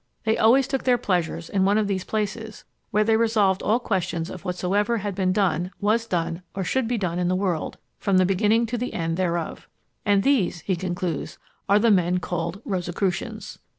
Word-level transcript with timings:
They 0.23 0.35
always 0.35 0.67
took 0.67 0.83
their 0.83 0.97
pleasures 0.97 1.47
in 1.47 1.63
one 1.63 1.77
of 1.77 1.85
these 1.85 2.03
places, 2.03 2.63
where 2.89 3.03
they 3.03 3.15
resolved 3.17 3.61
all 3.61 3.77
questions 3.79 4.31
of 4.31 4.43
whatsoever 4.43 4.97
had 4.97 5.13
been 5.13 5.31
done, 5.31 5.69
was 5.79 6.07
done, 6.07 6.41
or 6.55 6.63
should 6.63 6.87
be 6.87 6.97
done 6.97 7.19
in 7.19 7.27
the 7.27 7.35
world, 7.35 7.77
from 7.99 8.17
the 8.17 8.25
beginning 8.25 8.65
to 8.65 8.79
the 8.79 8.95
end 8.95 9.15
thereof. 9.15 9.67
"And 10.03 10.23
these," 10.23 10.61
he 10.61 10.75
concludes, 10.75 11.37
"are 11.69 11.77
the 11.77 11.91
men 11.91 12.17
called 12.17 12.63
Rosicrucians!" 12.65 13.59